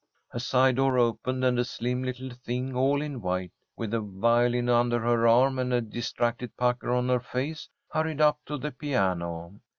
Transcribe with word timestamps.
A 0.31 0.39
side 0.39 0.77
door 0.77 0.97
opened, 0.97 1.45
and 1.45 1.59
a 1.59 1.63
slim 1.63 2.01
little 2.03 2.31
thing 2.31 2.75
all 2.75 3.03
in 3.03 3.21
white, 3.21 3.51
with 3.77 3.93
a 3.93 3.99
violin 3.99 4.67
under 4.67 4.97
her 4.99 5.27
arm 5.27 5.59
and 5.59 5.71
a 5.71 5.79
distracted 5.79 6.57
pucker 6.57 6.91
on 6.91 7.07
her 7.09 7.19
face, 7.19 7.69
hurried 7.89 8.19
up 8.19 8.39
to 8.47 8.57
the 8.57 8.71
piano. 8.71 9.59